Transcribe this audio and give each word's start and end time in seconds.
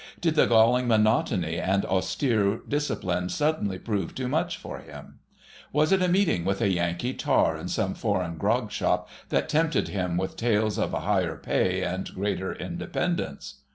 Did 0.19 0.33
the 0.33 0.47
galling 0.47 0.87
monotony 0.87 1.59
and 1.59 1.85
austere 1.85 2.61
discipline 2.67 3.29
suddenly 3.29 3.77
prove 3.77 4.15
too 4.15 4.27
much 4.27 4.57
for 4.57 4.79
him? 4.79 5.19
Was 5.71 5.91
it 5.91 6.01
a 6.01 6.07
meeting 6.07 6.43
with 6.43 6.59
a 6.59 6.69
Yankee 6.69 7.13
tar 7.13 7.55
in 7.55 7.67
some 7.67 7.93
foreign 7.93 8.37
grog 8.39 8.71
shop 8.71 9.07
that 9.29 9.47
tempted 9.47 9.89
him 9.89 10.17
with 10.17 10.37
tales 10.37 10.79
of 10.79 10.95
a 10.95 11.01
higher 11.01 11.37
pay 11.37 11.83
and 11.83 12.11
greater 12.15 12.51
independence? 12.51 13.59